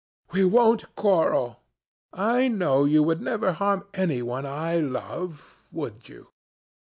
We 0.31 0.43
won't 0.45 0.95
quarrel. 0.95 1.61
I 2.11 2.47
know 2.47 2.85
you 2.85 3.03
would 3.03 3.21
never 3.21 3.51
harm 3.51 3.83
any 3.93 4.23
one 4.23 4.47
I 4.47 4.79
love, 4.79 5.67
would 5.71 6.09
you?" 6.09 6.29